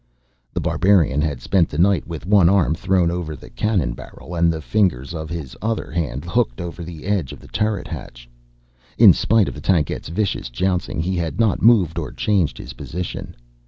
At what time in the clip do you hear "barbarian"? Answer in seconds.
0.59-1.21